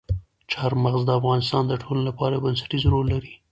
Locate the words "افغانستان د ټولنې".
1.19-2.03